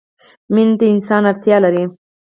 مینې 0.53 0.73
ته 0.79 0.85
انسان 0.93 1.21
اړتیا 1.31 1.57
لري. 1.65 1.83